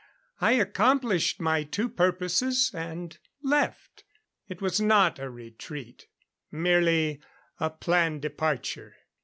[0.39, 4.03] I accomplished my two purposes and left....
[4.47, 6.07] It was not a retreat,
[6.49, 7.21] merely
[7.59, 8.95] a planned departure.